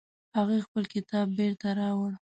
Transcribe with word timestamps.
هغې 0.37 0.57
خپل 0.65 0.83
کتاب 0.93 1.27
بیرته 1.37 1.69
راوړ 1.79 2.11